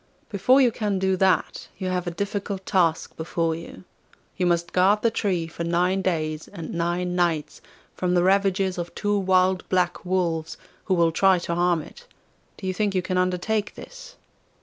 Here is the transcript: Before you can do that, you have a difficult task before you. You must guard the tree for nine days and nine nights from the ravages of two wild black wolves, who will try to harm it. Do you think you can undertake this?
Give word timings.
Before 0.31 0.59
you 0.59 0.71
can 0.71 0.97
do 0.97 1.15
that, 1.17 1.67
you 1.77 1.87
have 1.89 2.07
a 2.07 2.09
difficult 2.09 2.65
task 2.65 3.15
before 3.17 3.53
you. 3.53 3.83
You 4.35 4.47
must 4.47 4.73
guard 4.73 5.03
the 5.03 5.11
tree 5.11 5.45
for 5.45 5.63
nine 5.63 6.01
days 6.01 6.47
and 6.47 6.73
nine 6.73 7.15
nights 7.15 7.61
from 7.93 8.15
the 8.15 8.23
ravages 8.23 8.79
of 8.79 8.95
two 8.95 9.15
wild 9.19 9.63
black 9.69 10.03
wolves, 10.03 10.57
who 10.85 10.95
will 10.95 11.11
try 11.11 11.37
to 11.45 11.53
harm 11.53 11.83
it. 11.83 12.07
Do 12.57 12.65
you 12.65 12.73
think 12.73 12.95
you 12.95 13.03
can 13.03 13.19
undertake 13.19 13.75
this? 13.75 14.15